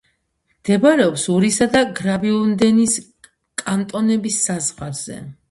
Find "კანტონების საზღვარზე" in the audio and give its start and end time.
3.65-5.21